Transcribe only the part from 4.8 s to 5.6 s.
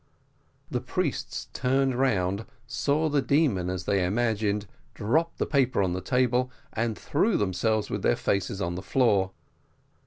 dropped the